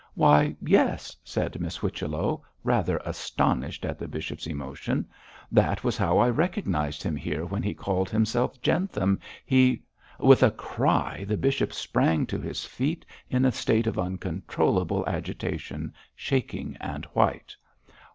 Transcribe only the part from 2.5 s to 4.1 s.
rather astonished at the